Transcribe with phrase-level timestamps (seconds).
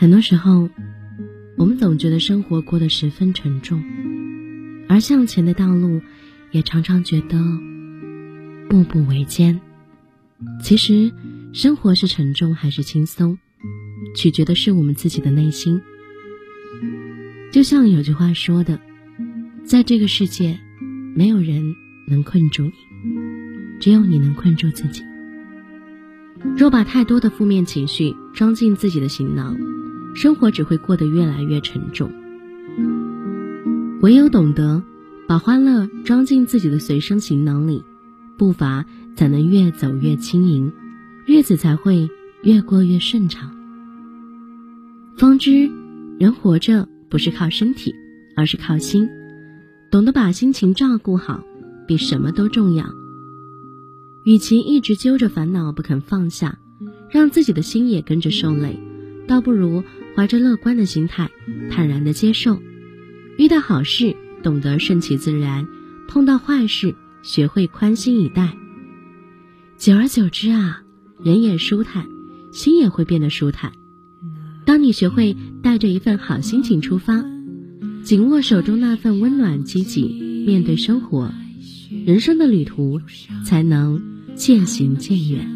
[0.00, 0.70] 很多时候，
[1.56, 3.82] 我们总觉得生活过得十分沉重，
[4.88, 6.00] 而向前的道路
[6.52, 7.36] 也常常觉得
[8.68, 9.60] 步步维艰。
[10.62, 11.12] 其实，
[11.52, 13.40] 生活是沉重还是轻松，
[14.14, 15.82] 取决的是我们自己的内心。
[17.50, 18.78] 就像有句话说的，
[19.64, 20.60] 在这个世界，
[21.16, 21.74] 没有人
[22.06, 22.72] 能困住你，
[23.80, 25.02] 只有你能困住自己。
[26.56, 29.56] 若把太多的负面情绪装进自己的行囊，
[30.14, 32.10] 生活只会过得越来越沉重。
[34.00, 34.82] 唯有懂得
[35.26, 37.84] 把欢乐装进自己的随身行囊里，
[38.36, 38.84] 步伐
[39.16, 40.72] 才能越走越轻盈，
[41.26, 42.08] 日子才会
[42.42, 43.54] 越过越顺畅。
[45.16, 45.70] 方知，
[46.18, 47.92] 人活着不是靠身体，
[48.36, 49.08] 而是靠心。
[49.90, 51.42] 懂得把心情照顾好，
[51.86, 52.86] 比什么都重要。
[54.24, 56.58] 与其一直揪着烦恼不肯放下，
[57.10, 58.78] 让自己的心也跟着受累，
[59.26, 59.82] 倒不如。
[60.18, 61.30] 怀着乐观的心态，
[61.70, 62.60] 坦然的接受，
[63.36, 65.68] 遇到好事懂得顺其自然，
[66.08, 68.56] 碰到坏事学会宽心以待。
[69.76, 70.82] 久而久之啊，
[71.22, 72.08] 人也舒坦，
[72.50, 73.70] 心也会变得舒坦。
[74.64, 77.24] 当你学会带着一份好心情出发，
[78.02, 81.32] 紧握手中那份温暖积极，面对生活，
[82.04, 83.00] 人生的旅途
[83.44, 84.02] 才能
[84.34, 85.48] 渐行渐远。